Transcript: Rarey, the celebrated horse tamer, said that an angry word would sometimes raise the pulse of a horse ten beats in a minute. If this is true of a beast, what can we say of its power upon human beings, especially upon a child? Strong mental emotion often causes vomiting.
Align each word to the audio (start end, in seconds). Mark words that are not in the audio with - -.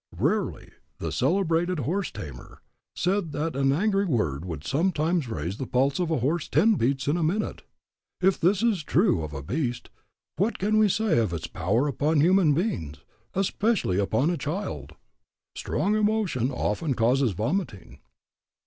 Rarey, 0.17 0.71
the 0.97 1.11
celebrated 1.11 1.81
horse 1.81 2.09
tamer, 2.09 2.63
said 2.95 3.33
that 3.33 3.55
an 3.55 3.71
angry 3.71 4.05
word 4.07 4.45
would 4.45 4.63
sometimes 4.63 5.27
raise 5.29 5.57
the 5.57 5.67
pulse 5.67 5.99
of 5.99 6.09
a 6.09 6.17
horse 6.17 6.47
ten 6.47 6.73
beats 6.73 7.07
in 7.07 7.17
a 7.17 7.21
minute. 7.23 7.61
If 8.19 8.39
this 8.39 8.63
is 8.63 8.81
true 8.83 9.21
of 9.21 9.31
a 9.31 9.43
beast, 9.43 9.91
what 10.37 10.57
can 10.57 10.79
we 10.79 10.89
say 10.89 11.19
of 11.19 11.33
its 11.33 11.45
power 11.45 11.87
upon 11.87 12.19
human 12.19 12.55
beings, 12.55 12.97
especially 13.35 13.99
upon 13.99 14.31
a 14.31 14.37
child? 14.37 14.95
Strong 15.53 15.91
mental 15.91 16.15
emotion 16.15 16.49
often 16.51 16.95
causes 16.95 17.33
vomiting. 17.33 17.99